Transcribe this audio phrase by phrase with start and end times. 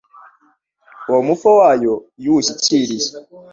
[1.09, 3.09] Uwo mufa wayo iyo uwushyikiriye